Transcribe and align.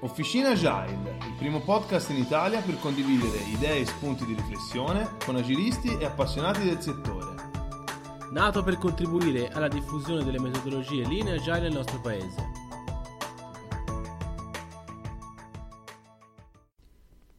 Officina 0.00 0.50
Agile, 0.50 1.16
il 1.26 1.34
primo 1.36 1.60
podcast 1.60 2.10
in 2.10 2.18
Italia 2.18 2.60
per 2.60 2.78
condividere 2.78 3.38
idee 3.52 3.80
e 3.80 3.84
spunti 3.84 4.24
di 4.24 4.32
riflessione 4.32 5.16
con 5.24 5.34
agilisti 5.34 5.88
e 5.98 6.04
appassionati 6.04 6.62
del 6.62 6.80
settore. 6.80 7.34
nato 8.30 8.62
per 8.62 8.78
contribuire 8.78 9.48
alla 9.48 9.66
diffusione 9.66 10.22
delle 10.22 10.38
metodologie 10.38 11.04
linee 11.04 11.38
agile 11.38 11.62
nel 11.62 11.72
nostro 11.72 12.00
paese. 12.00 12.36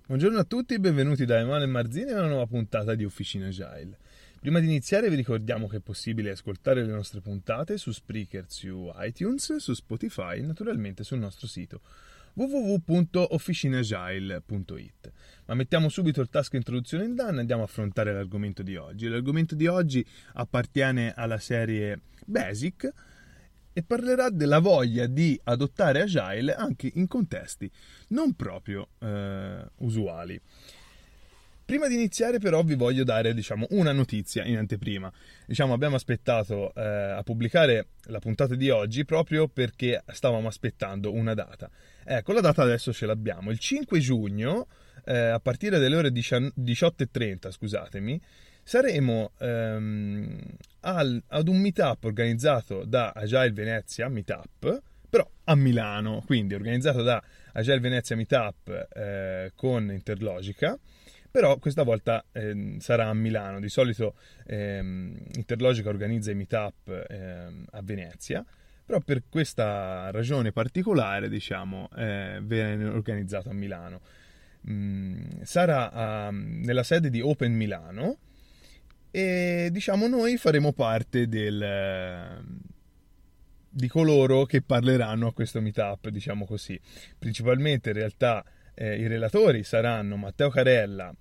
Buongiorno 0.07 0.39
a 0.39 0.43
tutti 0.43 0.73
e 0.73 0.79
benvenuti 0.81 1.23
da 1.23 1.39
Emanuele 1.39 1.65
Marzini 1.65 2.11
a 2.11 2.17
una 2.17 2.27
nuova 2.27 2.47
puntata 2.47 2.93
di 2.93 3.05
Officina 3.05 3.47
Agile. 3.47 3.97
Prima 4.41 4.59
di 4.59 4.65
iniziare 4.65 5.09
vi 5.09 5.15
ricordiamo 5.15 5.69
che 5.69 5.77
è 5.77 5.81
possibile 5.81 6.31
ascoltare 6.31 6.83
le 6.83 6.91
nostre 6.91 7.21
puntate 7.21 7.77
su 7.77 7.91
Spreaker, 7.91 8.43
su 8.49 8.91
iTunes, 8.97 9.55
su 9.55 9.73
Spotify 9.73 10.39
e 10.39 10.41
naturalmente 10.41 11.05
sul 11.05 11.19
nostro 11.19 11.47
sito 11.47 11.79
www.officinagile.it. 12.33 15.11
Ma 15.45 15.53
mettiamo 15.55 15.89
subito 15.89 16.21
il 16.21 16.29
task 16.29 16.53
introduzione 16.53 17.05
in 17.05 17.15
done 17.15 17.37
e 17.37 17.39
andiamo 17.39 17.63
a 17.63 17.65
affrontare 17.65 18.13
l'argomento 18.13 18.61
di 18.63 18.75
oggi. 18.75 19.07
L'argomento 19.07 19.55
di 19.55 19.65
oggi 19.67 20.05
appartiene 20.33 21.13
alla 21.15 21.39
serie 21.39 22.01
Basic 22.25 22.93
e 23.73 23.83
parlerà 23.83 24.29
della 24.29 24.59
voglia 24.59 25.07
di 25.07 25.39
adottare 25.45 26.01
Agile 26.01 26.53
anche 26.53 26.91
in 26.95 27.07
contesti 27.07 27.71
non 28.09 28.33
proprio 28.33 28.89
eh, 28.99 29.65
usuali. 29.77 30.39
Prima 31.69 31.87
di 31.87 31.93
iniziare 31.93 32.39
però 32.39 32.63
vi 32.63 32.73
voglio 32.73 33.03
dare 33.03 33.31
diciamo, 33.31 33.67
una 33.69 33.91
notizia 33.91 34.43
in 34.43 34.57
anteprima. 34.57 35.13
Diciamo, 35.45 35.71
abbiamo 35.71 35.97
aspettato 35.97 36.73
eh, 36.73 36.81
a 36.81 37.21
pubblicare 37.21 37.89
la 38.05 38.17
puntata 38.17 38.55
di 38.55 38.71
oggi 38.71 39.05
proprio 39.05 39.47
perché 39.47 40.03
stavamo 40.07 40.47
aspettando 40.47 41.13
una 41.13 41.35
data. 41.35 41.69
Ecco, 42.03 42.33
la 42.33 42.41
data 42.41 42.63
adesso 42.63 42.91
ce 42.91 43.05
l'abbiamo. 43.05 43.51
Il 43.51 43.59
5 43.59 43.99
giugno, 43.99 44.65
eh, 45.05 45.15
a 45.15 45.39
partire 45.39 45.77
dalle 45.77 45.95
ore 45.95 46.09
18.30, 46.09 47.51
scusatemi, 47.51 48.19
saremo 48.63 49.33
ehm, 49.37 50.39
al, 50.79 51.21
ad 51.27 51.47
un 51.47 51.59
meetup 51.59 52.03
organizzato 52.03 52.83
da 52.83 53.11
Agile 53.11 53.51
Venezia 53.51 54.09
Meetup, 54.09 54.81
però 55.07 55.29
a 55.43 55.53
Milano, 55.53 56.23
quindi 56.25 56.55
organizzato 56.55 57.03
da 57.03 57.23
Agile 57.53 57.79
Venezia 57.79 58.15
Meetup 58.15 58.87
eh, 58.91 59.51
con 59.53 59.91
Interlogica 59.91 60.75
però 61.31 61.57
questa 61.57 61.83
volta 61.83 62.25
eh, 62.31 62.77
sarà 62.79 63.07
a 63.07 63.13
Milano. 63.13 63.59
Di 63.59 63.69
solito 63.69 64.15
ehm, 64.45 65.15
Interlogica 65.35 65.89
organizza 65.89 66.31
i 66.31 66.35
meetup 66.35 67.05
ehm, 67.07 67.65
a 67.71 67.81
Venezia, 67.81 68.45
però 68.85 68.99
per 68.99 69.23
questa 69.29 70.09
ragione 70.11 70.51
particolare, 70.51 71.29
diciamo, 71.29 71.89
eh, 71.95 72.39
viene 72.43 72.85
organizzato 72.85 73.49
a 73.49 73.53
Milano. 73.53 74.01
Mm, 74.69 75.41
sarà 75.43 75.91
a, 75.91 76.29
nella 76.31 76.83
sede 76.83 77.09
di 77.09 77.21
Open 77.21 77.53
Milano 77.53 78.17
e 79.11 79.69
diciamo 79.71 80.07
noi 80.07 80.37
faremo 80.37 80.73
parte 80.73 81.27
del 81.27 82.43
di 83.69 83.87
coloro 83.87 84.45
che 84.45 84.61
parleranno 84.61 85.27
a 85.27 85.33
questo 85.33 85.61
meetup, 85.61 86.09
diciamo 86.09 86.45
così. 86.45 86.79
Principalmente 87.17 87.89
in 87.89 87.95
realtà 87.95 88.43
eh, 88.79 88.95
i 88.95 89.07
relatori 89.07 89.63
saranno 89.63 90.15
Matteo 90.15 90.49
Carella 90.49 91.13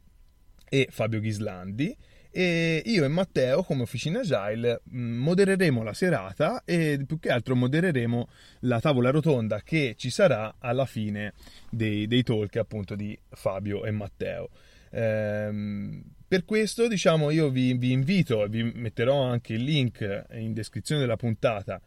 e 0.69 0.87
Fabio 0.91 1.19
Ghislandi 1.19 1.97
e 2.31 2.83
io 2.85 3.05
e 3.05 3.09
Matteo 3.09 3.65
come 3.65 3.83
Officina 3.83 4.21
Agile 4.21 4.83
modereremo 4.85 5.83
la 5.83 5.93
serata 5.93 6.63
e 6.65 7.03
più 7.05 7.19
che 7.19 7.31
altro 7.31 7.57
modereremo 7.57 8.29
la 8.61 8.79
tavola 8.79 9.11
rotonda 9.11 9.63
che 9.63 9.95
ci 9.97 10.09
sarà 10.09 10.55
alla 10.61 10.85
fine 10.85 11.33
dei, 11.69 12.07
dei 12.07 12.23
talk 12.23 12.55
appunto 12.57 12.95
di 12.95 13.19
Fabio 13.31 13.85
e 13.85 13.91
Matteo. 13.91 14.51
Ehm, 14.91 16.03
per 16.29 16.45
questo 16.45 16.87
diciamo 16.87 17.31
io 17.31 17.49
vi, 17.49 17.73
vi 17.75 17.91
invito 17.91 18.45
e 18.45 18.49
vi 18.49 18.63
metterò 18.63 19.21
anche 19.23 19.55
il 19.55 19.65
link 19.65 20.27
in 20.33 20.53
descrizione 20.53 21.01
della 21.01 21.17
puntata 21.17 21.81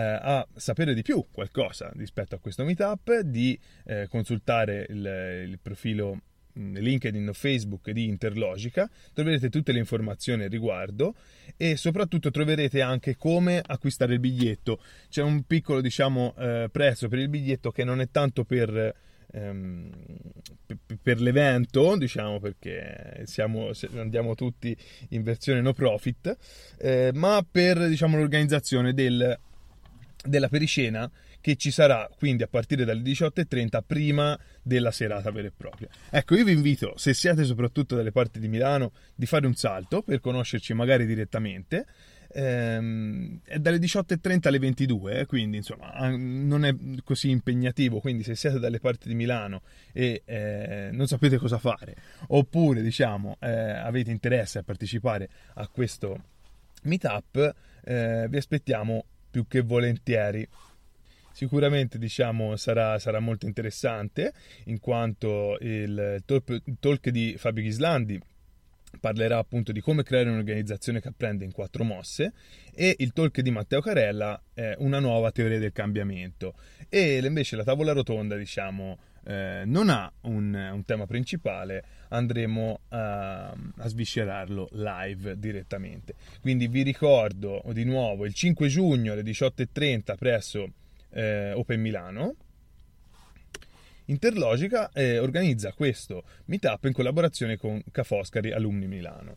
a 0.00 0.46
sapere 0.54 0.94
di 0.94 1.02
più 1.02 1.26
qualcosa 1.30 1.90
rispetto 1.96 2.34
a 2.34 2.38
questo 2.38 2.64
meetup, 2.64 3.20
di 3.20 3.58
eh, 3.84 4.06
consultare 4.08 4.86
il, 4.88 5.48
il 5.48 5.58
profilo 5.60 6.20
LinkedIn 6.54 7.28
o 7.28 7.32
Facebook 7.32 7.90
di 7.90 8.06
Interlogica, 8.06 8.88
troverete 9.12 9.48
tutte 9.48 9.72
le 9.72 9.78
informazioni 9.78 10.44
al 10.44 10.50
riguardo 10.50 11.14
e 11.56 11.76
soprattutto 11.76 12.30
troverete 12.30 12.82
anche 12.82 13.16
come 13.16 13.62
acquistare 13.64 14.14
il 14.14 14.20
biglietto. 14.20 14.80
C'è 15.08 15.22
un 15.22 15.44
piccolo, 15.44 15.80
diciamo, 15.80 16.34
eh, 16.36 16.68
prezzo 16.70 17.08
per 17.08 17.18
il 17.18 17.28
biglietto 17.28 17.70
che 17.70 17.84
non 17.84 18.00
è 18.00 18.08
tanto 18.10 18.44
per, 18.44 18.94
ehm, 19.32 19.90
per 21.02 21.20
l'evento, 21.20 21.96
diciamo, 21.96 22.38
perché 22.38 23.22
siamo, 23.24 23.70
andiamo 23.96 24.34
tutti 24.34 24.76
in 25.10 25.22
versione 25.22 25.60
no 25.60 25.72
profit, 25.72 26.36
eh, 26.78 27.10
ma 27.14 27.44
per, 27.48 27.88
diciamo, 27.88 28.18
l'organizzazione 28.18 28.92
del, 28.92 29.38
della 30.24 30.48
periscena 30.48 31.10
che 31.40 31.56
ci 31.56 31.70
sarà 31.70 32.08
quindi 32.16 32.44
a 32.44 32.46
partire 32.46 32.84
dalle 32.84 33.02
18.30 33.02 33.80
prima 33.84 34.38
della 34.62 34.92
serata 34.92 35.30
vera 35.30 35.48
e 35.48 35.52
propria. 35.54 35.88
Ecco, 36.10 36.36
io 36.36 36.44
vi 36.44 36.52
invito, 36.52 36.94
se 36.96 37.12
siete 37.14 37.44
soprattutto 37.44 37.96
dalle 37.96 38.12
parti 38.12 38.38
di 38.38 38.48
Milano, 38.48 38.92
di 39.14 39.26
fare 39.26 39.46
un 39.46 39.54
salto 39.54 40.02
per 40.02 40.20
conoscerci 40.20 40.72
magari 40.72 41.04
direttamente. 41.04 41.86
Ehm, 42.34 43.40
è 43.44 43.58
dalle 43.58 43.76
18.30 43.78 44.48
alle 44.48 44.58
22, 44.58 45.18
eh, 45.18 45.26
quindi 45.26 45.58
insomma 45.58 45.92
non 46.16 46.64
è 46.64 46.74
così 47.04 47.30
impegnativo. 47.30 47.98
Quindi, 48.00 48.22
se 48.22 48.36
siete 48.36 48.58
dalle 48.58 48.78
parti 48.78 49.08
di 49.08 49.14
Milano 49.14 49.62
e 49.92 50.22
eh, 50.24 50.88
non 50.92 51.06
sapete 51.08 51.36
cosa 51.36 51.58
fare, 51.58 51.94
oppure 52.28 52.82
diciamo 52.82 53.36
eh, 53.40 53.50
avete 53.50 54.10
interesse 54.10 54.60
a 54.60 54.62
partecipare 54.62 55.28
a 55.54 55.66
questo 55.68 56.30
meetup, 56.84 57.54
eh, 57.84 58.26
vi 58.28 58.36
aspettiamo 58.36 59.04
più 59.32 59.48
che 59.48 59.62
volentieri. 59.62 60.46
Sicuramente 61.32 61.98
diciamo 61.98 62.54
sarà, 62.56 62.98
sarà, 62.98 63.18
molto 63.18 63.46
interessante 63.46 64.32
in 64.66 64.78
quanto 64.78 65.56
il 65.60 66.22
talk, 66.26 67.08
di 67.08 67.34
Fabio 67.38 67.62
Ghislandi 67.62 68.20
parlerà 69.00 69.38
appunto 69.38 69.72
di 69.72 69.80
come 69.80 70.02
creare 70.02 70.28
un'organizzazione 70.28 71.00
che 71.00 71.08
apprende 71.08 71.46
in 71.46 71.52
quattro 71.52 71.82
mosse 71.82 72.34
e 72.74 72.94
il 72.98 73.14
talk 73.14 73.40
di 73.40 73.50
Matteo 73.50 73.80
Carella 73.80 74.38
è 74.52 74.74
una 74.78 75.00
nuova 75.00 75.32
teoria 75.32 75.58
del 75.58 75.72
cambiamento. 75.72 76.54
E 76.90 77.18
invece 77.24 77.56
la 77.56 77.64
tavola 77.64 77.92
rotonda 77.92 78.36
diciamo 78.36 78.98
eh, 79.24 79.62
non 79.66 79.88
ha 79.88 80.10
un, 80.22 80.54
un, 80.54 80.84
tema 80.84 81.06
principale 81.06 81.84
andremo 82.08 82.80
a, 82.88 83.50
a 83.50 83.88
sviscerarlo 83.88 84.68
live 84.72 85.38
direttamente 85.38 86.14
quindi 86.40 86.68
vi 86.68 86.82
ricordo 86.82 87.62
di 87.72 87.84
nuovo 87.84 88.24
il 88.24 88.34
5 88.34 88.68
giugno 88.68 89.12
alle 89.12 89.22
18.30 89.22 90.16
presso 90.16 90.72
eh, 91.12 91.52
Open 91.52 91.80
Milano, 91.80 92.34
Interlogica 94.06 94.90
eh, 94.92 95.18
organizza 95.18 95.72
questo 95.72 96.24
meetup 96.46 96.84
in 96.84 96.92
collaborazione 96.92 97.56
con 97.56 97.80
Ca' 97.92 98.02
Foscari 98.02 98.50
Alumni 98.50 98.88
Milano. 98.88 99.36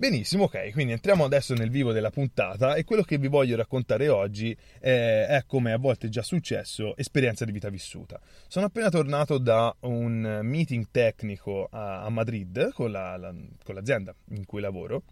Benissimo, 0.00 0.44
ok, 0.44 0.70
quindi 0.70 0.94
entriamo 0.94 1.26
adesso 1.26 1.52
nel 1.52 1.68
vivo 1.68 1.92
della 1.92 2.08
puntata 2.08 2.74
e 2.74 2.84
quello 2.84 3.02
che 3.02 3.18
vi 3.18 3.28
voglio 3.28 3.54
raccontare 3.54 4.08
oggi 4.08 4.56
è, 4.78 5.26
è 5.28 5.44
come 5.46 5.72
a 5.74 5.76
volte 5.76 6.06
è 6.06 6.08
già 6.08 6.22
successo, 6.22 6.96
esperienza 6.96 7.44
di 7.44 7.52
vita 7.52 7.68
vissuta. 7.68 8.18
Sono 8.48 8.64
appena 8.64 8.88
tornato 8.88 9.36
da 9.36 9.76
un 9.80 10.40
meeting 10.42 10.86
tecnico 10.90 11.68
a, 11.70 12.00
a 12.00 12.08
Madrid 12.08 12.72
con, 12.72 12.90
la, 12.90 13.18
la, 13.18 13.34
con 13.62 13.74
l'azienda 13.74 14.14
in 14.30 14.46
cui 14.46 14.62
lavoro 14.62 15.02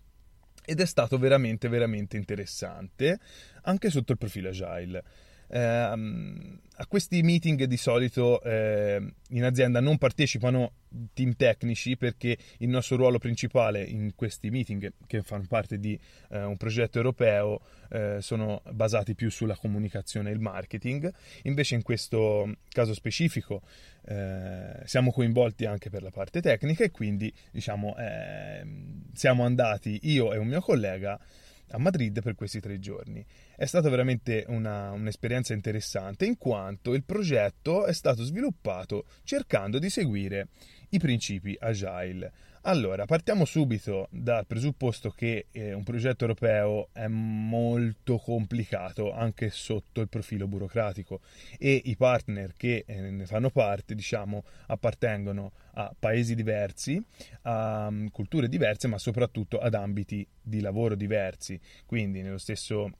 ed 0.64 0.80
è 0.80 0.86
stato 0.86 1.18
veramente 1.18 1.68
veramente 1.68 2.16
interessante 2.16 3.18
anche 3.64 3.90
sotto 3.90 4.12
il 4.12 4.18
profilo 4.18 4.48
agile. 4.48 5.04
Ehm, 5.48 6.60
a 6.80 6.86
questi 6.86 7.22
meeting 7.22 7.64
di 7.64 7.76
solito 7.76 8.40
eh, 8.42 9.02
in 9.30 9.44
azienda 9.44 9.80
non 9.80 9.98
partecipano 9.98 10.72
team 11.12 11.34
tecnici 11.34 11.96
perché 11.96 12.38
il 12.58 12.68
nostro 12.68 12.96
ruolo 12.96 13.18
principale 13.18 13.82
in 13.82 14.14
questi 14.14 14.48
meeting 14.50 14.92
che 15.06 15.22
fanno 15.22 15.46
parte 15.48 15.78
di 15.78 15.98
eh, 16.30 16.44
un 16.44 16.56
progetto 16.56 16.98
europeo 16.98 17.60
eh, 17.90 18.18
sono 18.20 18.62
basati 18.70 19.14
più 19.14 19.28
sulla 19.28 19.56
comunicazione 19.56 20.30
e 20.30 20.34
il 20.34 20.40
marketing. 20.40 21.12
Invece 21.42 21.74
in 21.74 21.82
questo 21.82 22.58
caso 22.68 22.94
specifico 22.94 23.62
eh, 24.04 24.80
siamo 24.84 25.10
coinvolti 25.10 25.64
anche 25.64 25.90
per 25.90 26.02
la 26.02 26.10
parte 26.10 26.40
tecnica 26.40 26.84
e 26.84 26.92
quindi 26.92 27.32
diciamo 27.50 27.96
ehm, 27.96 29.10
siamo 29.14 29.44
andati 29.44 29.98
io 30.02 30.32
e 30.32 30.38
un 30.38 30.46
mio 30.46 30.60
collega 30.60 31.18
a 31.70 31.78
Madrid 31.78 32.22
per 32.22 32.34
questi 32.34 32.60
tre 32.60 32.78
giorni. 32.78 33.24
È 33.56 33.64
stata 33.64 33.88
veramente 33.88 34.44
una, 34.48 34.90
un'esperienza 34.92 35.52
interessante 35.52 36.24
in 36.24 36.38
quanto 36.38 36.94
il 36.94 37.04
progetto 37.04 37.86
è 37.86 37.92
stato 37.92 38.22
sviluppato 38.24 39.06
cercando 39.24 39.78
di 39.78 39.90
seguire 39.90 40.48
i 40.90 40.98
principi 40.98 41.56
agile. 41.58 42.32
Allora, 42.62 43.04
partiamo 43.04 43.44
subito 43.44 44.08
dal 44.10 44.44
presupposto 44.44 45.10
che 45.10 45.46
eh, 45.52 45.72
un 45.72 45.84
progetto 45.84 46.24
europeo 46.24 46.88
è 46.92 47.06
molto 47.06 48.18
complicato 48.18 49.12
anche 49.12 49.50
sotto 49.50 50.00
il 50.00 50.08
profilo 50.08 50.48
burocratico 50.48 51.20
e 51.56 51.80
i 51.84 51.96
partner 51.96 52.54
che 52.56 52.84
eh, 52.84 53.00
ne 53.00 53.26
fanno 53.26 53.50
parte, 53.50 53.94
diciamo, 53.94 54.42
appartengono 54.66 55.52
a 55.74 55.94
paesi 55.96 56.34
diversi, 56.34 57.00
a 57.42 57.86
um, 57.88 58.10
culture 58.10 58.48
diverse, 58.48 58.88
ma 58.88 58.98
soprattutto 58.98 59.58
ad 59.58 59.74
ambiti 59.74 60.26
di 60.42 60.60
lavoro 60.60 60.96
diversi. 60.96 61.58
Quindi 61.86 62.22
nello 62.22 62.38
stesso 62.38 62.90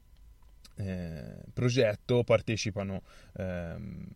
eh, 0.77 1.35
progetto 1.53 2.23
partecipano 2.23 3.03
ehm, 3.37 4.07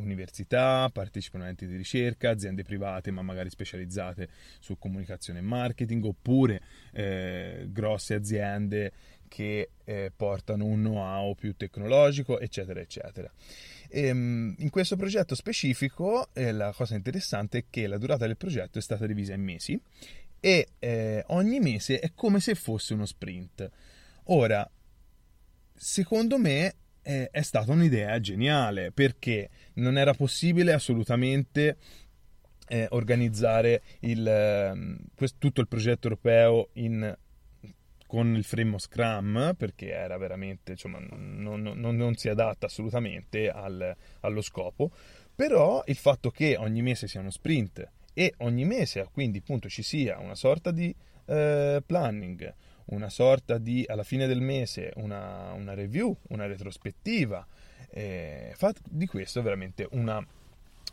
università, 0.00 0.88
partecipano 0.92 1.46
enti 1.46 1.66
di 1.66 1.76
ricerca, 1.76 2.30
aziende 2.30 2.62
private 2.62 3.10
ma 3.10 3.22
magari 3.22 3.50
specializzate 3.50 4.28
su 4.60 4.78
comunicazione 4.78 5.40
e 5.40 5.42
marketing 5.42 6.04
oppure 6.04 6.60
eh, 6.92 7.66
grosse 7.68 8.14
aziende 8.14 8.92
che 9.28 9.70
eh, 9.84 10.10
portano 10.14 10.64
un 10.64 10.80
know-how 10.80 11.34
più 11.34 11.54
tecnologico, 11.54 12.40
eccetera, 12.40 12.80
eccetera. 12.80 13.30
E, 13.88 14.06
ehm, 14.06 14.54
in 14.58 14.70
questo 14.70 14.96
progetto 14.96 15.34
specifico 15.34 16.28
eh, 16.32 16.52
la 16.52 16.72
cosa 16.72 16.94
interessante 16.94 17.58
è 17.58 17.64
che 17.70 17.86
la 17.86 17.98
durata 17.98 18.26
del 18.26 18.36
progetto 18.36 18.78
è 18.78 18.82
stata 18.82 19.06
divisa 19.06 19.34
in 19.34 19.42
mesi 19.42 19.80
e 20.40 20.68
eh, 20.78 21.24
ogni 21.28 21.60
mese 21.60 21.98
è 22.00 22.12
come 22.14 22.40
se 22.40 22.54
fosse 22.54 22.94
uno 22.94 23.06
sprint. 23.06 23.70
Ora, 24.24 24.68
secondo 25.74 26.38
me 26.38 26.74
è 27.08 27.40
stata 27.40 27.72
un'idea 27.72 28.20
geniale 28.20 28.92
perché 28.92 29.48
non 29.74 29.96
era 29.96 30.12
possibile 30.12 30.74
assolutamente 30.74 31.78
eh, 32.68 32.86
organizzare 32.90 33.82
il, 34.00 34.28
eh, 34.28 34.96
questo, 35.14 35.38
tutto 35.38 35.62
il 35.62 35.68
progetto 35.68 36.08
europeo 36.08 36.68
in, 36.74 37.16
con 38.06 38.36
il 38.36 38.44
frame 38.44 38.78
Scrum 38.78 39.54
perché 39.56 39.90
era 39.90 40.18
veramente 40.18 40.72
insomma, 40.72 40.98
non, 41.00 41.62
non, 41.62 41.96
non 41.96 42.14
si 42.16 42.28
adatta 42.28 42.66
assolutamente 42.66 43.48
al, 43.48 43.96
allo 44.20 44.42
scopo. 44.42 44.90
Però 45.34 45.82
il 45.86 45.96
fatto 45.96 46.30
che 46.30 46.56
ogni 46.58 46.82
mese 46.82 47.08
sia 47.08 47.20
uno 47.20 47.30
sprint 47.30 47.88
e 48.12 48.34
ogni 48.38 48.66
mese 48.66 49.08
quindi 49.12 49.38
appunto 49.38 49.68
ci 49.70 49.82
sia 49.82 50.18
una 50.18 50.34
sorta 50.34 50.72
di 50.72 50.94
eh, 51.24 51.82
planning 51.86 52.54
una 52.90 53.08
sorta 53.10 53.58
di, 53.58 53.84
alla 53.86 54.02
fine 54.04 54.26
del 54.26 54.40
mese, 54.40 54.92
una, 54.96 55.52
una 55.52 55.74
review, 55.74 56.16
una 56.28 56.46
retrospettiva. 56.46 57.46
Eh, 57.90 58.52
fa 58.54 58.72
di 58.84 59.06
questo 59.06 59.40
veramente 59.42 59.86
una 59.92 60.24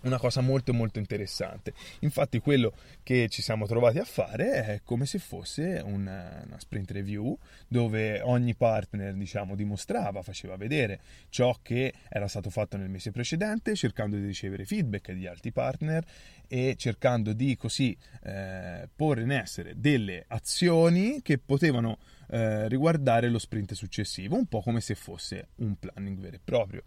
una 0.06 0.18
cosa 0.18 0.42
molto 0.42 0.74
molto 0.74 1.00
interessante. 1.00 1.74
Infatti 2.00 2.40
quello 2.40 2.74
che 3.04 3.28
ci 3.30 3.42
siamo 3.42 3.66
trovati 3.66 4.00
a 4.00 4.06
fare 4.06 4.63
è 4.63 4.81
come 4.84 5.06
se 5.06 5.19
fosse 5.19 5.81
una, 5.84 6.44
una 6.46 6.60
sprint 6.60 6.92
review 6.92 7.38
dove 7.68 8.22
ogni 8.22 8.56
partner 8.56 9.13
diciamo 9.13 9.56
dimostrava, 9.56 10.22
faceva 10.22 10.56
vedere 10.56 11.00
ciò 11.30 11.57
che 11.62 11.94
era 12.07 12.28
stato 12.28 12.50
fatto 12.50 12.78
nel 12.78 12.90
mese 12.90 13.12
precedente 13.12 13.75
cercando 13.75 14.16
di 14.16 14.25
ricevere 14.25 14.66
feedback 14.66 15.12
di 15.12 15.28
altri 15.28 15.52
partner 15.52 16.06
e 16.48 16.75
cercando 16.78 17.34
di 17.34 17.56
così 17.58 17.98
eh, 18.24 18.88
porre 18.96 19.24
in 19.24 19.31
essere 19.31 19.74
delle 19.78 20.25
azioni 20.28 21.22
che 21.22 21.38
potevano 21.40 21.98
eh, 22.30 22.68
riguardare 22.68 23.30
lo 23.30 23.40
sprint 23.40 23.74
successivo, 23.74 24.36
un 24.36 24.46
po' 24.46 24.62
come 24.62 24.81
se 24.81 24.96
fosse 24.96 25.50
un 25.56 25.75
planning 25.78 26.19
vero 26.19 26.36
e 26.36 26.40
proprio. 26.44 26.84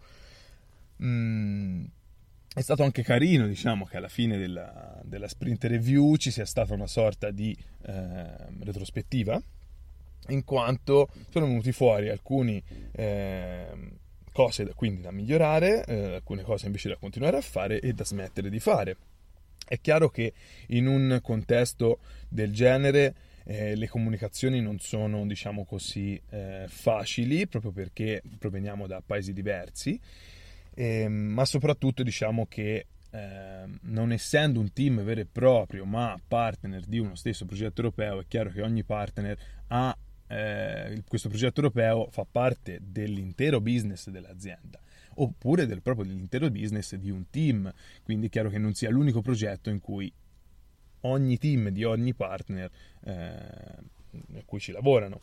Mm, 1.01 1.85
è 2.53 2.61
stato 2.61 2.83
anche 2.83 3.03
carino, 3.03 3.47
diciamo, 3.47 3.85
che 3.85 3.97
alla 3.97 4.09
fine 4.09 4.37
della, 4.37 4.99
della 5.03 5.27
sprint 5.27 5.65
review 5.65 6.15
ci 6.15 6.31
sia 6.31 6.45
stata 6.45 6.73
una 6.73 6.87
sorta 6.87 7.29
di 7.29 7.55
eh, 7.83 8.25
retrospettiva, 8.61 9.41
in 10.29 10.43
quanto 10.43 11.09
sono 11.29 11.45
venuti 11.45 11.71
fuori 11.71 12.09
alcune 12.09 12.61
eh, 12.91 13.67
cose 14.31 14.63
da, 14.63 14.73
quindi 14.73 15.01
da 15.01 15.11
migliorare, 15.11 15.85
eh, 15.85 16.15
alcune 16.15 16.41
cose 16.41 16.65
invece 16.65 16.89
da 16.89 16.95
continuare 16.95 17.37
a 17.37 17.41
fare 17.41 17.79
e 17.79 17.93
da 17.93 18.03
smettere 18.03 18.49
di 18.49 18.59
fare. 18.59 18.97
È 19.67 19.79
chiaro 19.79 20.09
che 20.09 20.33
in 20.67 20.87
un 20.87 21.19
contesto 21.21 21.99
del 22.27 22.51
genere 22.51 23.13
eh, 23.43 23.75
le 23.75 23.87
comunicazioni 23.87 24.59
non 24.59 24.79
sono, 24.79 25.25
diciamo 25.27 25.65
così, 25.65 26.19
eh, 26.31 26.65
facili, 26.67 27.45
proprio 27.45 27.71
perché 27.71 28.23
proveniamo 28.39 28.87
da 28.87 29.03
paesi 29.05 29.33
diversi 29.33 29.99
eh, 30.79 31.09
ma 31.09 31.43
soprattutto 31.43 32.03
diciamo 32.03 32.45
che 32.45 32.85
eh, 33.11 33.65
non 33.81 34.13
essendo 34.13 34.61
un 34.61 34.71
team 34.71 35.01
vero 35.03 35.19
e 35.19 35.25
proprio 35.25 35.83
ma 35.83 36.17
partner 36.25 36.85
di 36.85 36.99
uno 36.99 37.15
stesso 37.15 37.45
progetto 37.45 37.81
europeo 37.81 38.21
è 38.21 38.25
chiaro 38.29 38.49
che 38.49 38.61
ogni 38.61 38.85
partner 38.85 39.37
ha 39.67 39.97
eh, 40.27 41.03
questo 41.05 41.27
progetto 41.27 41.59
europeo 41.59 42.07
fa 42.11 42.25
parte 42.29 42.79
dell'intero 42.81 43.59
business 43.59 44.09
dell'azienda 44.09 44.79
oppure 45.15 45.65
del, 45.65 45.81
proprio 45.81 46.05
dell'intero 46.05 46.49
business 46.49 46.95
di 46.95 47.09
un 47.09 47.29
team. 47.29 47.69
Quindi 48.03 48.27
è 48.27 48.29
chiaro 48.29 48.49
che 48.49 48.57
non 48.57 48.73
sia 48.73 48.89
l'unico 48.89 49.21
progetto 49.21 49.69
in 49.69 49.81
cui 49.81 50.09
ogni 51.01 51.37
team 51.37 51.69
di 51.69 51.83
ogni 51.83 52.13
partner 52.13 52.71
eh, 53.03 53.11
a 53.11 54.43
cui 54.45 54.59
ci 54.61 54.71
lavorano 54.71 55.19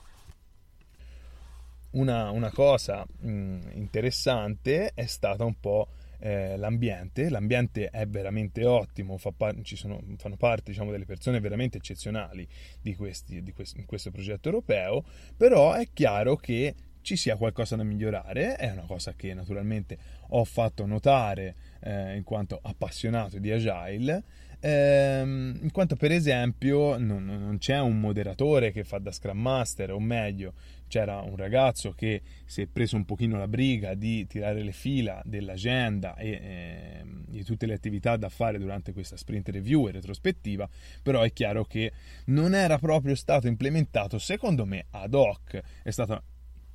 una, 1.96 2.30
una 2.30 2.50
cosa 2.50 3.06
mh, 3.20 3.70
interessante 3.74 4.92
è 4.94 5.06
stata 5.06 5.44
un 5.44 5.58
po' 5.58 5.88
eh, 6.18 6.56
l'ambiente. 6.56 7.28
L'ambiente 7.28 7.88
è 7.90 8.06
veramente 8.06 8.64
ottimo, 8.64 9.18
fa 9.18 9.32
par- 9.32 9.56
sono, 9.64 10.00
fanno 10.16 10.36
parte 10.36 10.70
diciamo, 10.70 10.90
delle 10.90 11.04
persone 11.04 11.40
veramente 11.40 11.78
eccezionali 11.78 12.46
di 12.80 12.94
questi, 12.94 13.42
di 13.42 13.52
quest- 13.52 13.84
questo 13.84 14.10
progetto 14.10 14.48
europeo, 14.48 15.04
però 15.36 15.72
è 15.72 15.88
chiaro 15.92 16.36
che 16.36 16.74
ci 17.06 17.14
sia 17.14 17.36
qualcosa 17.36 17.76
da 17.76 17.84
migliorare, 17.84 18.56
è 18.56 18.68
una 18.68 18.82
cosa 18.82 19.14
che 19.14 19.32
naturalmente 19.32 19.96
ho 20.30 20.42
fatto 20.42 20.84
notare 20.86 21.54
eh, 21.78 22.16
in 22.16 22.24
quanto 22.24 22.58
appassionato 22.60 23.38
di 23.38 23.52
Agile, 23.52 24.24
ehm, 24.58 25.56
in 25.62 25.70
quanto 25.70 25.94
per 25.94 26.10
esempio 26.10 26.98
non, 26.98 27.24
non, 27.24 27.58
c'è 27.58 27.78
un 27.78 28.00
moderatore 28.00 28.72
che 28.72 28.82
fa 28.82 28.98
da 28.98 29.12
Scrum 29.12 29.38
Master, 29.38 29.92
o 29.92 30.00
meglio, 30.00 30.54
c'era 30.88 31.20
un 31.20 31.36
ragazzo 31.36 31.92
che 31.92 32.22
si 32.44 32.62
è 32.62 32.66
preso 32.66 32.96
un 32.96 33.04
pochino 33.04 33.38
la 33.38 33.46
briga 33.46 33.94
di 33.94 34.26
tirare 34.26 34.64
le 34.64 34.72
fila 34.72 35.22
dell'agenda 35.24 36.16
e 36.16 36.28
eh, 36.30 37.04
di 37.28 37.44
tutte 37.44 37.66
le 37.66 37.74
attività 37.74 38.16
da 38.16 38.28
fare 38.28 38.58
durante 38.58 38.92
questa 38.92 39.16
sprint 39.16 39.50
review 39.50 39.86
e 39.86 39.92
retrospettiva, 39.92 40.68
però 41.04 41.22
è 41.22 41.32
chiaro 41.32 41.66
che 41.66 41.92
non 42.26 42.52
era 42.52 42.78
proprio 42.78 43.14
stato 43.14 43.46
implementato 43.46 44.18
secondo 44.18 44.64
me 44.64 44.86
ad 44.90 45.14
hoc, 45.14 45.62
è 45.84 45.90
stata 45.92 46.20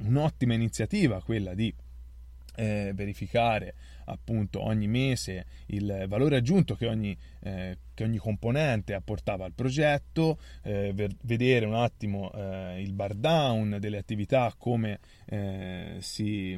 un'ottima 0.03 0.53
iniziativa 0.53 1.21
quella 1.21 1.53
di 1.53 1.73
eh, 2.55 2.91
verificare 2.93 3.75
appunto 4.05 4.61
ogni 4.61 4.87
mese 4.87 5.45
il 5.67 6.05
valore 6.07 6.37
aggiunto 6.37 6.75
che 6.75 6.87
ogni, 6.87 7.17
eh, 7.41 7.77
che 7.93 8.03
ogni 8.03 8.17
componente 8.17 8.93
apportava 8.93 9.45
al 9.45 9.53
progetto, 9.53 10.39
eh, 10.63 10.93
vedere 11.23 11.65
un 11.65 11.75
attimo 11.75 12.31
eh, 12.33 12.81
il 12.81 12.93
bar 12.93 13.13
down 13.13 13.77
delle 13.79 13.97
attività, 13.97 14.53
come 14.57 14.99
eh, 15.25 15.97
si 15.99 16.57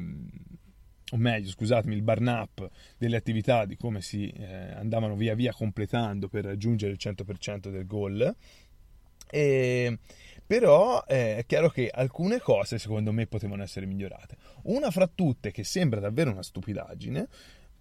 o 1.14 1.16
meglio, 1.16 1.48
scusatemi, 1.48 1.94
il 1.94 2.02
burn 2.02 2.26
up 2.26 2.68
delle 2.98 3.16
attività 3.16 3.66
di 3.66 3.76
come 3.76 4.00
si 4.00 4.28
eh, 4.30 4.72
andavano 4.72 5.14
via 5.14 5.34
via 5.34 5.52
completando 5.52 6.28
per 6.28 6.44
raggiungere 6.44 6.92
il 6.92 6.98
100% 7.00 7.70
del 7.70 7.86
goal. 7.86 8.34
E, 9.30 9.98
però 10.46 11.04
eh, 11.06 11.36
è 11.36 11.46
chiaro 11.46 11.70
che 11.70 11.90
alcune 11.92 12.40
cose 12.40 12.78
secondo 12.78 13.12
me 13.12 13.26
potevano 13.26 13.62
essere 13.62 13.86
migliorate. 13.86 14.36
Una 14.64 14.90
fra 14.90 15.06
tutte, 15.12 15.50
che 15.50 15.64
sembra 15.64 16.00
davvero 16.00 16.30
una 16.30 16.42
stupidaggine, 16.42 17.28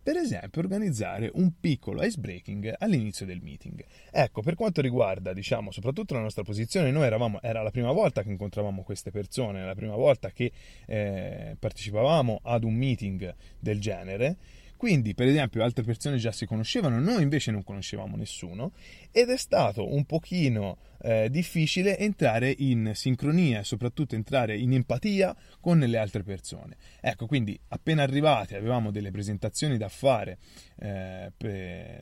per 0.03 0.17
esempio 0.17 0.59
organizzare 0.59 1.31
un 1.35 1.53
piccolo 1.61 2.03
ice 2.03 2.19
breaking 2.19 2.75
all'inizio 2.77 3.25
del 3.25 3.39
meeting. 3.41 3.83
Ecco, 4.11 4.41
per 4.41 4.55
quanto 4.55 4.81
riguarda, 4.81 5.31
diciamo, 5.31 5.71
soprattutto 5.71 6.13
la 6.13 6.19
nostra 6.19 6.43
posizione, 6.43 6.91
noi 6.91 7.05
eravamo, 7.05 7.41
era 7.41 7.61
la 7.61 7.71
prima 7.71 7.93
volta 7.93 8.21
che 8.21 8.29
incontravamo 8.29 8.83
queste 8.83 9.11
persone, 9.11 9.65
la 9.65 9.75
prima 9.75 9.95
volta 9.95 10.31
che 10.31 10.51
eh, 10.85 11.55
partecipavamo 11.57 12.41
ad 12.43 12.65
un 12.65 12.73
meeting 12.73 13.33
del 13.59 13.79
genere 13.79 14.37
quindi, 14.77 15.13
per 15.13 15.27
esempio, 15.27 15.63
altre 15.63 15.83
persone 15.83 16.17
già 16.17 16.31
si 16.31 16.45
conoscevano, 16.45 16.99
noi 16.99 17.23
invece 17.23 17.51
non 17.51 17.63
conoscevamo 17.63 18.15
nessuno 18.15 18.71
ed 19.11 19.29
è 19.29 19.37
stato 19.37 19.93
un 19.93 20.05
pochino 20.05 20.77
eh, 21.01 21.29
difficile 21.29 21.97
entrare 21.97 22.53
in 22.57 22.91
sincronia 22.93 23.59
e 23.59 23.63
soprattutto 23.63 24.15
entrare 24.15 24.57
in 24.57 24.73
empatia 24.73 25.35
con 25.59 25.79
le 25.79 25.97
altre 25.97 26.23
persone. 26.23 26.77
Ecco, 27.01 27.25
quindi 27.25 27.59
appena 27.69 28.03
arrivati 28.03 28.55
avevamo 28.55 28.91
delle 28.91 29.11
presentazioni 29.11 29.77
da 29.77 29.89
fare 29.89 30.37
eh, 30.79 31.31
per 31.35 32.01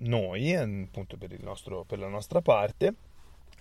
noi, 0.00 0.54
appunto 0.54 1.16
per, 1.16 1.42
nostro, 1.42 1.84
per 1.84 1.98
la 1.98 2.08
nostra 2.08 2.40
parte 2.40 2.94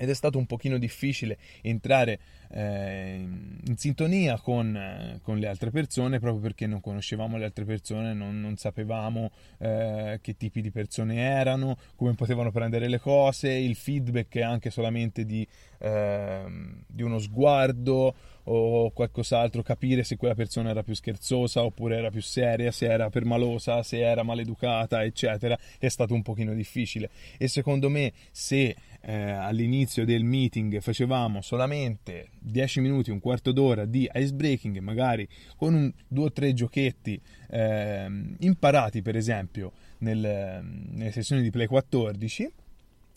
ed 0.01 0.09
è 0.09 0.15
stato 0.15 0.39
un 0.39 0.47
pochino 0.47 0.79
difficile 0.79 1.37
entrare 1.61 2.19
eh, 2.49 3.17
in 3.17 3.77
sintonia 3.77 4.39
con, 4.39 4.75
eh, 4.75 5.19
con, 5.21 5.37
le 5.37 5.45
altre 5.45 5.69
persone 5.69 6.19
proprio 6.19 6.41
perché 6.41 6.65
non 6.65 6.81
conoscevamo 6.81 7.37
le 7.37 7.45
altre 7.45 7.65
persone, 7.65 8.15
non, 8.15 8.41
non 8.41 8.57
sapevamo 8.57 9.29
eh, 9.59 10.17
che 10.19 10.35
tipi 10.37 10.61
di 10.61 10.71
persone 10.71 11.17
erano, 11.17 11.77
come 11.95 12.15
potevano 12.15 12.49
prendere 12.49 12.87
le 12.87 12.99
cose, 12.99 13.51
il 13.51 13.75
feedback 13.75 14.37
anche 14.37 14.71
solamente 14.71 15.23
di, 15.23 15.47
ehm, 15.77 16.83
di 16.87 17.03
uno 17.03 17.19
sguardo 17.19 18.15
o 18.45 18.89
qualcos'altro, 18.91 19.61
capire 19.61 20.03
se 20.03 20.17
quella 20.17 20.33
persona 20.33 20.71
era 20.71 20.83
più 20.83 20.95
scherzosa 20.95 21.63
oppure 21.63 21.97
era 21.97 22.09
più 22.09 22.21
seria, 22.21 22.71
se 22.71 22.87
era 22.87 23.09
permalosa, 23.09 23.83
se 23.83 23.99
era 23.99 24.23
maleducata, 24.23 25.03
eccetera, 25.03 25.57
è 25.77 25.87
stato 25.89 26.13
un 26.13 26.21
pochino 26.23 26.53
difficile. 26.53 27.09
E 27.37 27.47
secondo 27.47 27.89
me 27.89 28.13
se 28.31 28.75
eh, 29.01 29.31
all'inizio 29.31 30.05
del 30.05 30.23
meeting 30.23 30.79
facevamo 30.79 31.41
solamente 31.41 32.29
10 32.39 32.81
minuti, 32.81 33.11
un 33.11 33.19
quarto 33.19 33.51
d'ora 33.51 33.85
di 33.85 34.09
ice 34.13 34.33
breaking, 34.33 34.77
magari 34.79 35.27
con 35.57 35.73
un, 35.73 35.91
due 36.07 36.25
o 36.25 36.31
tre 36.31 36.53
giochetti 36.53 37.19
eh, 37.49 38.09
imparati 38.39 39.01
per 39.01 39.15
esempio 39.15 39.71
nel, 39.99 40.63
nelle 40.91 41.11
sessioni 41.11 41.41
di 41.41 41.49
Play 41.49 41.67
14, 41.67 42.51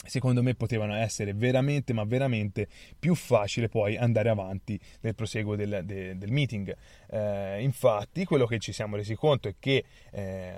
secondo 0.05 0.43
me 0.43 0.53
potevano 0.55 0.95
essere 0.95 1.33
veramente 1.33 1.93
ma 1.93 2.03
veramente 2.03 2.67
più 2.97 3.15
facile 3.15 3.69
poi 3.69 3.97
andare 3.97 4.29
avanti 4.29 4.79
nel 5.01 5.15
proseguo 5.15 5.55
del, 5.55 5.81
del, 5.83 6.17
del 6.17 6.31
meeting. 6.31 6.75
Eh, 7.09 7.61
infatti 7.61 8.25
quello 8.25 8.45
che 8.45 8.59
ci 8.59 8.71
siamo 8.71 8.95
resi 8.95 9.15
conto 9.15 9.47
è 9.47 9.55
che 9.59 9.83
eh, 10.11 10.55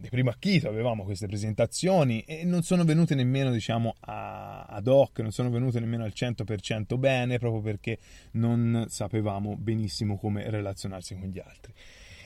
di 0.00 0.08
primo 0.08 0.30
acchito 0.30 0.68
avevamo 0.68 1.04
queste 1.04 1.26
presentazioni 1.26 2.22
e 2.22 2.44
non 2.44 2.62
sono 2.62 2.84
venute 2.84 3.14
nemmeno 3.14 3.50
diciamo 3.50 3.94
ad 4.00 4.86
hoc, 4.86 5.20
non 5.20 5.30
sono 5.30 5.50
venute 5.50 5.78
nemmeno 5.78 6.04
al 6.04 6.12
100% 6.14 6.96
bene 6.98 7.38
proprio 7.38 7.60
perché 7.60 7.98
non 8.32 8.86
sapevamo 8.88 9.56
benissimo 9.56 10.16
come 10.16 10.48
relazionarsi 10.48 11.14
con 11.14 11.28
gli 11.28 11.38
altri. 11.38 11.72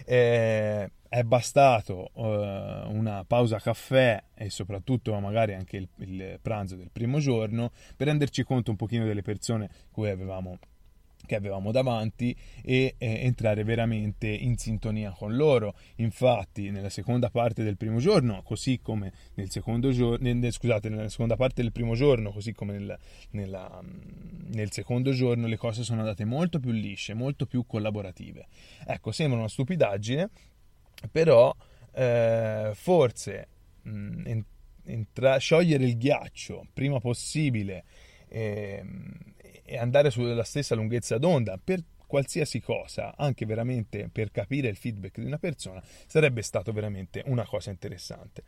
Eh, 0.07 0.91
è 1.09 1.23
bastato 1.23 2.11
uh, 2.13 2.23
una 2.23 3.25
pausa 3.27 3.59
caffè 3.59 4.23
e 4.35 4.51
soprattutto 4.51 5.19
magari 5.19 5.55
anche 5.55 5.77
il, 5.77 5.89
il, 5.99 6.39
pranzo 6.43 6.77
del 6.77 6.91
primo 6.93 7.21
giorno 7.21 7.71
per 7.97 8.09
renderci 8.09 8.43
conto 8.43 8.71
un 8.71 8.77
pochino 8.77 9.07
delle 9.07 9.23
persone 9.23 9.71
cui 9.91 10.11
avevamo 10.11 10.59
che 11.27 11.35
avevamo 11.35 11.73
davanti 11.73 12.37
e 12.63 12.95
eh, 12.99 13.21
entrare 13.25 13.65
veramente 13.65 14.29
in 14.29 14.57
sintonia 14.57 15.11
con 15.11 15.35
loro. 15.37 15.75
Infatti, 15.97 16.71
nella 16.71 16.91
seconda 16.91 17.31
parte 17.31 17.63
del 17.63 17.77
primo 17.77 17.99
giorno, 17.99 18.43
così 18.43 18.81
come 18.81 19.13
nel 19.35 19.51
secondo 19.51 19.91
giorno, 19.91 20.33
nel, 20.33 20.53
scusate, 20.53 20.89
nella 20.89 21.09
seconda 21.09 21.37
parte 21.37 21.63
del 21.63 21.73
primo 21.73 21.95
giorno, 21.95 22.31
così 22.33 22.53
come 22.53 22.79
nel, 22.79 22.99
nella, 23.31 23.81
mm, 23.83 24.53
nel 24.53 24.71
secondo 24.73 25.13
giorno, 25.13 25.47
le 25.47 25.57
cose 25.57 25.83
sono 25.83 26.01
andate 26.01 26.25
molto 26.25 26.61
più 26.61 26.71
lisce, 26.71 27.15
molto 27.15 27.47
più 27.47 27.65
collaborative. 27.67 28.47
Ecco, 28.87 29.13
sembra 29.13 29.39
una 29.39 29.49
stupidaggine, 29.49 30.31
però 31.11 31.55
eh, 31.93 32.73
forse 32.75 33.49
mh, 33.83 33.91
mm, 33.91 34.41
entra- 34.85 35.39
sciogliere 35.39 35.85
il 35.85 35.97
ghiaccio 35.97 36.67
prima 36.73 36.99
possibile. 36.99 37.85
Eh, 38.29 38.85
e 39.65 39.79
andare 39.79 40.11
sulla 40.11 40.45
stessa 40.45 40.75
lunghezza 40.75 41.19
d'onda 41.19 41.59
per 41.63 41.83
qualsiasi 42.07 42.61
cosa, 42.61 43.15
anche 43.17 43.47
veramente 43.47 44.09
per 44.13 44.31
capire 44.31 44.69
il 44.69 44.77
feedback 44.77 45.19
di 45.19 45.27
una 45.27 45.39
persona, 45.39 45.83
sarebbe 46.07 46.43
stato 46.43 46.73
veramente 46.73 47.23
una 47.27 47.45
cosa 47.45 47.71
interessante. 47.71 48.43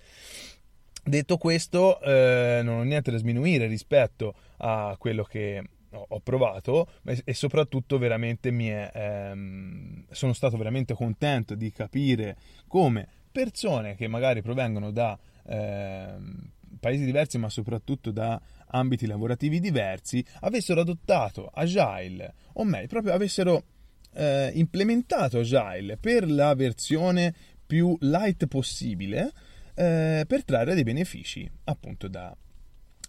Detto 1.03 1.37
questo, 1.37 2.01
eh, 2.01 2.61
non 2.63 2.79
ho 2.79 2.83
niente 2.83 3.11
da 3.11 3.17
sminuire 3.17 3.67
rispetto 3.67 4.35
a 4.59 4.95
quello 4.99 5.23
che 5.23 5.63
ho 6.09 6.21
provato 6.21 6.89
e 7.25 7.33
soprattutto 7.33 7.99
veramente 7.99 8.51
mi 8.51 8.67
è, 8.69 8.91
ehm, 8.93 10.05
sono 10.11 10.33
stato 10.33 10.57
veramente 10.57 10.95
contento 10.95 11.55
di 11.55 11.71
capire 11.71 12.37
come 12.67 13.09
persone 13.31 13.95
che 13.95 14.09
magari 14.09 14.43
provengono 14.43 14.91
da 14.91 15.19
ehm, 15.47 16.51
paesi 16.81 17.05
diversi 17.05 17.39
ma 17.39 17.49
soprattutto 17.49 18.11
da 18.11 18.41
ambiti 18.69 19.07
lavorativi 19.07 19.61
diversi 19.61 20.25
avessero 20.41 20.81
adottato 20.81 21.51
Agile, 21.53 22.35
o 22.55 22.65
meglio, 22.65 22.87
proprio 22.87 23.13
avessero 23.13 23.65
eh, 24.13 24.51
implementato 24.55 25.41
Agile 25.41 25.97
per 25.97 26.29
la 26.31 26.55
versione 26.55 27.35
più 27.67 27.97
light 28.01 28.47
possibile 28.47 29.33
eh, 29.75 30.25
per 30.27 30.45
trarre 30.45 30.75
dei 30.75 30.85
benefici 30.85 31.49
appunto 31.65 32.09
da, 32.09 32.35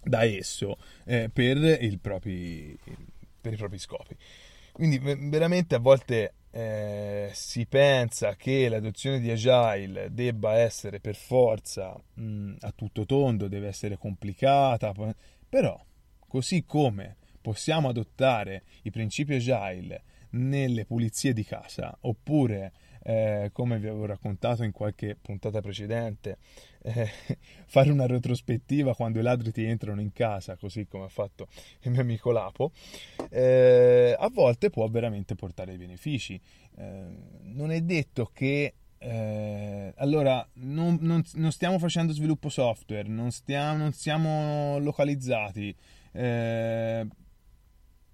da 0.04 0.24
esso 0.24 0.78
eh, 1.06 1.30
per, 1.32 1.80
propri, 2.02 2.78
per, 3.40 3.54
i 3.54 3.56
propri 3.56 3.78
scopi. 3.78 4.16
Quindi 4.72 5.00
veramente 5.00 5.76
a 5.76 5.80
volte 5.80 6.34
eh, 6.52 7.30
si 7.34 7.66
pensa 7.66 8.36
che 8.36 8.70
l'adozione 8.70 9.20
di 9.20 9.32
Agile 9.32 10.10
debba 10.12 10.56
essere 10.56 11.00
per 11.00 11.16
forza 11.16 12.00
mh, 12.14 12.56
a 12.60 12.72
tutto 12.76 13.06
tondo, 13.06 13.48
deve 13.48 13.68
essere 13.68 13.98
complicata, 13.98 14.94
però, 15.50 15.80
così 16.28 16.64
come 16.66 17.18
possiamo 17.42 17.90
adottare 17.90 18.64
i 18.84 18.92
principi 18.92 19.36
agile 19.36 20.04
nelle 20.32 20.86
pulizie 20.86 21.34
di 21.34 21.44
casa, 21.44 21.98
oppure, 22.02 22.74
eh, 23.04 23.52
come 23.54 23.80
vi 23.80 23.88
avevo 23.88 24.06
raccontato 24.06 24.64
in 24.64 24.72
qualche 24.72 25.16
puntata 25.16 25.62
precedente, 25.62 26.38
eh, 26.84 27.10
fare 27.66 27.90
una 27.90 28.06
retrospettiva 28.06 28.96
quando 28.96 29.20
i 29.20 29.22
ladri 29.22 29.52
ti 29.52 29.64
entrano 29.64 30.02
in 30.02 30.12
casa, 30.12 30.58
così 30.58 30.86
come 30.88 31.06
ha 31.06 31.10
fatto 31.10 31.48
il 31.84 31.92
mio 31.92 32.02
amico 32.02 32.32
Lapo, 32.32 32.74
eh, 33.30 34.16
a 34.18 34.30
volte 34.30 34.70
può 34.70 34.88
veramente 34.90 35.36
portare 35.36 35.78
benefici. 35.78 36.40
Eh, 36.76 37.06
non 37.44 37.72
è 37.72 37.82
detto 37.82 38.30
che 38.34 38.74
eh, 39.00 39.94
allora, 39.98 40.48
non, 40.56 40.98
non, 41.02 41.24
non, 41.34 41.52
stiamo 41.52 41.78
facendo 41.78 42.14
sviluppo 42.14 42.50
software, 42.50 43.08
non, 43.08 43.32
stiamo, 43.32 43.78
non 43.78 43.94
siamo 43.94 44.80
localizzati, 44.80 45.76
eh, 46.14 47.08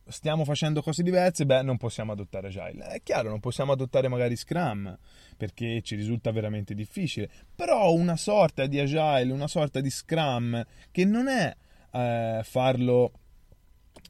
stiamo 0.06 0.44
facendo 0.44 0.82
cose 0.82 1.02
diverse, 1.02 1.46
beh, 1.46 1.62
non 1.62 1.78
possiamo 1.78 2.12
adottare 2.12 2.48
Agile. 2.48 2.86
È 2.88 3.02
chiaro, 3.02 3.30
non 3.30 3.40
possiamo 3.40 3.72
adottare 3.72 4.08
magari 4.10 4.36
Scrum 4.36 4.98
perché 5.38 5.82
ci 5.82 5.96
risulta 5.96 6.32
veramente 6.32 6.74
difficile, 6.74 7.30
però 7.56 7.94
una 7.94 8.18
sorta 8.18 8.66
di 8.66 8.80
Agile, 8.80 9.32
una 9.32 9.48
sorta 9.48 9.80
di 9.80 9.90
Scrum 9.90 10.64
che 10.92 11.06
non 11.06 11.28
è 11.28 11.56
eh, 11.92 12.42
farlo 12.44 13.12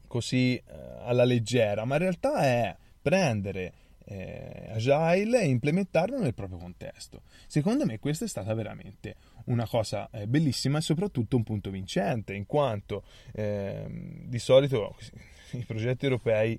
così 0.08 0.56
eh, 0.56 0.62
alla 1.04 1.24
leggera, 1.24 1.84
ma 1.84 1.94
in 1.94 2.00
realtà 2.00 2.42
è 2.42 2.76
prendere 3.00 3.72
eh, 4.04 4.70
agile 4.72 5.42
e 5.42 5.48
implementarlo 5.48 6.18
nel 6.18 6.34
proprio 6.34 6.58
contesto. 6.58 7.22
Secondo 7.46 7.84
me 7.84 7.98
questa 7.98 8.24
è 8.24 8.28
stata 8.28 8.52
veramente 8.54 9.16
una 9.46 9.66
cosa 9.66 10.08
eh, 10.10 10.26
bellissima 10.26 10.78
e 10.78 10.82
soprattutto 10.82 11.36
un 11.36 11.42
punto 11.42 11.70
vincente, 11.70 12.34
in 12.34 12.46
quanto 12.46 13.04
eh, 13.32 13.86
di 13.88 14.38
solito 14.38 14.96
i 15.52 15.64
progetti 15.64 16.04
europei 16.04 16.58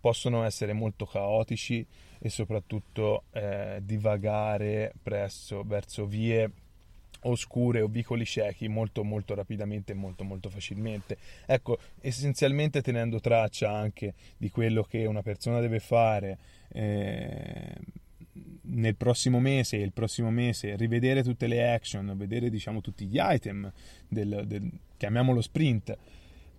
possono 0.00 0.44
essere 0.44 0.72
molto 0.72 1.06
caotici 1.06 1.84
e 2.20 2.28
soprattutto 2.30 3.24
eh, 3.32 3.80
divagare 3.82 4.92
presso, 5.02 5.62
verso 5.64 6.06
vie 6.06 6.50
oscure 7.22 7.80
o 7.80 7.88
vicoli 7.88 8.24
ciechi 8.24 8.68
molto 8.68 9.04
molto 9.04 9.34
rapidamente 9.34 9.92
e 9.92 9.94
molto 9.94 10.24
molto 10.24 10.50
facilmente. 10.50 11.16
Ecco 11.46 11.78
essenzialmente 12.00 12.82
tenendo 12.82 13.20
traccia 13.20 13.70
anche 13.70 14.14
di 14.36 14.50
quello 14.50 14.82
che 14.82 15.06
una 15.06 15.22
persona 15.22 15.60
deve 15.60 15.80
fare 15.80 16.38
eh, 16.68 17.74
nel 18.70 18.96
prossimo 18.96 19.40
mese 19.40 19.76
il 19.76 19.92
prossimo 19.92 20.30
mese 20.30 20.76
rivedere 20.76 21.22
tutte 21.22 21.46
le 21.46 21.72
action 21.72 22.12
vedere 22.16 22.50
diciamo 22.50 22.80
tutti 22.80 23.06
gli 23.06 23.18
item 23.18 23.70
del, 24.06 24.44
del 24.46 24.70
chiamiamolo 24.96 25.40
sprint 25.40 25.96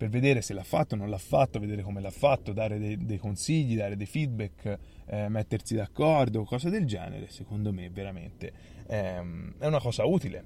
per 0.00 0.08
vedere 0.08 0.40
se 0.40 0.54
l'ha 0.54 0.62
fatto 0.62 0.94
o 0.94 0.96
non 0.96 1.10
l'ha 1.10 1.18
fatto, 1.18 1.60
vedere 1.60 1.82
come 1.82 2.00
l'ha 2.00 2.10
fatto, 2.10 2.54
dare 2.54 2.78
dei, 2.78 3.04
dei 3.04 3.18
consigli, 3.18 3.76
dare 3.76 3.98
dei 3.98 4.06
feedback, 4.06 4.78
eh, 5.04 5.28
mettersi 5.28 5.74
d'accordo, 5.74 6.44
cose 6.44 6.70
del 6.70 6.86
genere, 6.86 7.28
secondo 7.28 7.70
me 7.70 7.90
veramente 7.90 8.50
ehm, 8.86 9.56
è 9.58 9.66
una 9.66 9.78
cosa 9.78 10.06
utile. 10.06 10.42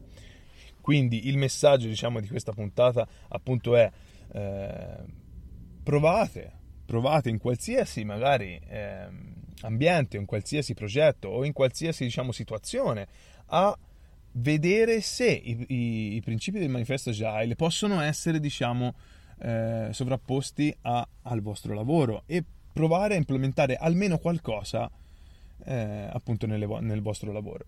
Quindi 0.80 1.28
il 1.28 1.38
messaggio 1.38 1.86
diciamo 1.86 2.18
di 2.18 2.26
questa 2.26 2.50
puntata 2.50 3.06
appunto 3.28 3.76
è 3.76 3.88
eh, 4.32 5.04
provate, 5.84 6.52
provate 6.84 7.28
in 7.28 7.38
qualsiasi 7.38 8.02
magari 8.02 8.60
eh, 8.66 9.06
ambiente, 9.60 10.16
in 10.16 10.24
qualsiasi 10.24 10.74
progetto 10.74 11.28
o 11.28 11.44
in 11.44 11.52
qualsiasi 11.52 12.02
diciamo 12.02 12.32
situazione 12.32 13.06
a 13.46 13.78
vedere 14.32 15.00
se 15.00 15.30
i, 15.30 15.64
i, 15.68 16.14
i 16.16 16.20
principi 16.22 16.58
del 16.58 16.70
manifesto 16.70 17.10
Agile 17.10 17.54
possono 17.54 18.00
essere 18.00 18.40
diciamo 18.40 18.94
eh, 19.44 19.88
sovrapposti 19.92 20.74
a, 20.82 21.06
al 21.22 21.42
vostro 21.42 21.74
lavoro 21.74 22.22
e 22.26 22.42
provare 22.72 23.14
a 23.14 23.18
implementare 23.18 23.76
almeno 23.76 24.18
qualcosa 24.18 24.90
eh, 25.64 26.08
appunto 26.10 26.46
nelle, 26.46 26.66
nel 26.80 27.02
vostro 27.02 27.30
lavoro. 27.30 27.66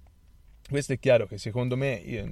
Questo 0.68 0.94
è 0.94 0.98
chiaro 0.98 1.26
che 1.26 1.38
secondo 1.38 1.76
me 1.76 1.92
io, 1.92 2.28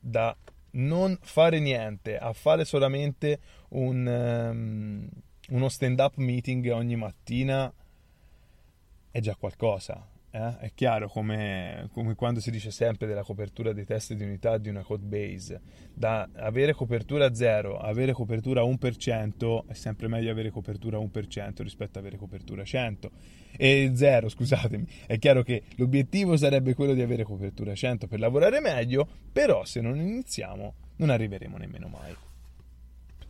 da 0.00 0.36
non 0.72 1.16
fare 1.22 1.60
niente 1.60 2.18
a 2.18 2.32
fare 2.32 2.64
solamente 2.64 3.38
un, 3.70 4.06
um, 4.06 5.08
uno 5.50 5.68
stand 5.68 6.00
up 6.00 6.16
meeting 6.16 6.68
ogni 6.70 6.96
mattina 6.96 7.72
è 9.10 9.20
già 9.20 9.36
qualcosa 9.36 10.11
eh? 10.32 10.58
È 10.58 10.72
chiaro 10.74 11.08
come, 11.08 11.88
come, 11.92 12.14
quando 12.14 12.40
si 12.40 12.50
dice 12.50 12.70
sempre 12.70 13.06
della 13.06 13.22
copertura 13.22 13.72
dei 13.72 13.84
test 13.84 14.14
di 14.14 14.24
unità 14.24 14.56
di 14.56 14.70
una 14.70 14.82
code 14.82 15.04
base. 15.04 15.60
Da 15.92 16.28
avere 16.36 16.72
copertura 16.72 17.34
0 17.34 17.76
a 17.76 17.88
avere 17.88 18.12
copertura 18.12 18.62
1% 18.62 19.66
è 19.66 19.74
sempre 19.74 20.08
meglio 20.08 20.30
avere 20.30 20.50
copertura 20.50 20.98
1% 20.98 21.62
rispetto 21.62 21.98
a 21.98 22.00
avere 22.00 22.16
copertura 22.16 22.64
100. 22.64 23.10
E 23.56 23.92
0, 23.94 24.28
scusatemi. 24.30 24.86
È 25.06 25.18
chiaro 25.18 25.42
che 25.42 25.64
l'obiettivo 25.76 26.36
sarebbe 26.38 26.74
quello 26.74 26.94
di 26.94 27.02
avere 27.02 27.24
copertura 27.24 27.74
100 27.74 28.06
per 28.06 28.18
lavorare 28.18 28.60
meglio, 28.60 29.06
però 29.30 29.64
se 29.64 29.82
non 29.82 29.96
iniziamo 29.96 30.74
non 30.96 31.10
arriveremo 31.10 31.58
nemmeno 31.58 31.88
mai. 31.88 32.14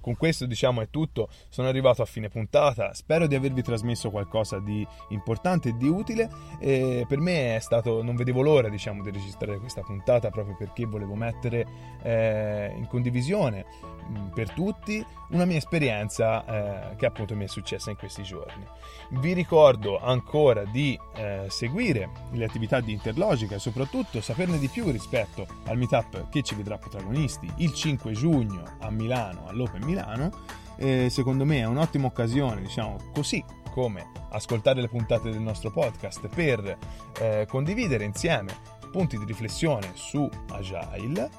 Con 0.02 0.16
questo 0.16 0.46
diciamo 0.46 0.80
è 0.80 0.90
tutto, 0.90 1.28
sono 1.48 1.68
arrivato 1.68 2.02
a 2.02 2.04
fine 2.04 2.28
puntata, 2.28 2.92
spero 2.92 3.28
di 3.28 3.36
avervi 3.36 3.62
trasmesso 3.62 4.10
qualcosa 4.10 4.58
di 4.58 4.84
importante 5.10 5.68
e 5.68 5.76
di 5.76 5.86
utile 5.86 6.28
e 6.58 7.06
per 7.06 7.20
me 7.20 7.54
è 7.54 7.60
stato, 7.60 8.02
non 8.02 8.16
vedevo 8.16 8.42
l'ora 8.42 8.68
diciamo 8.68 9.00
di 9.00 9.12
registrare 9.12 9.58
questa 9.58 9.82
puntata 9.82 10.30
proprio 10.30 10.56
perché 10.56 10.86
volevo 10.86 11.14
mettere 11.14 11.66
eh, 12.02 12.72
in 12.76 12.88
condivisione 12.88 13.64
mm, 14.10 14.28
per 14.34 14.50
tutti 14.50 15.06
una 15.28 15.44
mia 15.44 15.56
esperienza 15.56 16.90
eh, 16.90 16.96
che 16.96 17.06
appunto 17.06 17.36
mi 17.36 17.44
è 17.44 17.48
successa 17.48 17.90
in 17.90 17.96
questi 17.96 18.24
giorni. 18.24 18.66
Vi 19.10 19.32
ricordo 19.32 20.00
ancora 20.00 20.64
di 20.64 20.98
eh, 21.14 21.46
seguire 21.48 22.10
le 22.32 22.44
attività 22.44 22.80
di 22.80 22.92
Interlogica 22.92 23.54
e 23.54 23.58
soprattutto 23.60 24.20
saperne 24.20 24.58
di 24.58 24.68
più 24.68 24.90
rispetto 24.90 25.46
al 25.66 25.78
meetup 25.78 26.28
che 26.28 26.42
ci 26.42 26.56
vedrà 26.56 26.76
protagonisti 26.76 27.50
il 27.58 27.72
5 27.72 28.12
giugno 28.12 28.64
a 28.80 28.90
Milano 28.90 29.46
all'Open 29.46 29.82
Milano. 29.84 29.91
Eh, 30.76 31.08
secondo 31.10 31.44
me 31.44 31.58
è 31.58 31.66
un'ottima 31.66 32.06
occasione, 32.06 32.60
diciamo 32.62 32.96
così 33.12 33.44
come 33.70 34.10
ascoltare 34.30 34.80
le 34.80 34.88
puntate 34.88 35.30
del 35.30 35.40
nostro 35.40 35.70
podcast 35.70 36.28
per 36.28 36.76
eh, 37.18 37.46
condividere 37.48 38.04
insieme 38.04 38.80
punti 38.92 39.18
di 39.18 39.24
riflessione 39.24 39.90
su 39.94 40.28
Agile, 40.50 41.30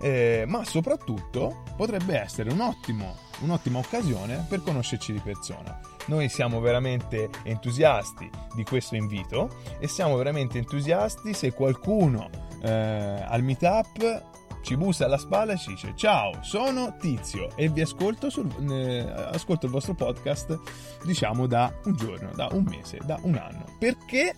eh, 0.00 0.44
ma 0.46 0.64
soprattutto 0.64 1.64
potrebbe 1.76 2.18
essere 2.18 2.50
un 2.50 2.60
ottimo, 2.60 3.16
un'ottima 3.40 3.80
occasione 3.80 4.46
per 4.48 4.62
conoscerci 4.62 5.12
di 5.12 5.18
persona. 5.18 5.78
Noi 6.06 6.28
siamo 6.28 6.60
veramente 6.60 7.28
entusiasti 7.42 8.30
di 8.54 8.62
questo 8.62 8.94
invito 8.94 9.50
e 9.78 9.88
siamo 9.88 10.16
veramente 10.16 10.56
entusiasti 10.56 11.34
se 11.34 11.52
qualcuno 11.52 12.30
eh, 12.62 12.70
al 12.70 13.42
meetup 13.42 14.28
ci 14.62 14.76
bussa 14.76 15.06
alla 15.06 15.18
spalla 15.18 15.52
e 15.52 15.56
ci 15.56 15.70
dice 15.70 15.92
ciao 15.96 16.32
sono 16.42 16.96
Tizio 16.98 17.50
e 17.56 17.68
vi 17.68 17.80
ascolto, 17.80 18.30
sul, 18.30 18.48
eh, 18.70 19.00
ascolto 19.32 19.66
il 19.66 19.72
vostro 19.72 19.94
podcast 19.94 20.58
diciamo 21.04 21.46
da 21.46 21.72
un 21.84 21.96
giorno, 21.96 22.30
da 22.34 22.48
un 22.52 22.64
mese, 22.64 22.98
da 23.04 23.18
un 23.22 23.36
anno. 23.36 23.64
Perché 23.78 24.34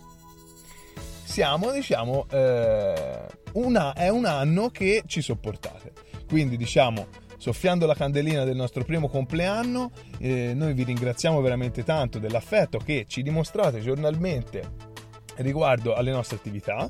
siamo 1.23 1.71
diciamo 1.71 2.27
eh, 2.29 3.25
una, 3.53 3.93
è 3.93 4.09
un 4.09 4.25
anno 4.25 4.69
che 4.69 5.03
ci 5.05 5.21
sopportate. 5.21 5.91
Quindi 6.27 6.57
diciamo 6.57 7.07
soffiando 7.37 7.85
la 7.85 7.93
candelina 7.93 8.45
del 8.45 8.55
nostro 8.55 8.85
primo 8.85 9.09
compleanno 9.09 9.91
eh, 10.17 10.53
noi 10.55 10.73
vi 10.73 10.83
ringraziamo 10.83 11.41
veramente 11.41 11.83
tanto 11.83 12.17
dell'affetto 12.17 12.77
che 12.77 13.05
ci 13.05 13.21
dimostrate 13.21 13.81
giornalmente 13.81 14.91
riguardo 15.37 15.93
alle 15.93 16.11
nostre 16.11 16.37
attività 16.37 16.89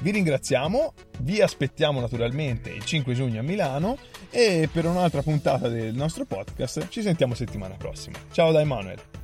vi 0.00 0.10
ringraziamo, 0.10 0.92
vi 1.20 1.40
aspettiamo 1.40 2.00
naturalmente 2.00 2.70
il 2.70 2.84
5 2.84 3.14
giugno 3.14 3.40
a 3.40 3.42
Milano 3.42 3.98
e 4.30 4.68
per 4.70 4.86
un'altra 4.86 5.22
puntata 5.22 5.68
del 5.68 5.94
nostro 5.94 6.24
podcast 6.24 6.88
ci 6.88 7.02
sentiamo 7.02 7.34
settimana 7.34 7.74
prossima. 7.76 8.18
Ciao 8.30 8.52
da 8.52 8.60
Emanuele. 8.60 9.23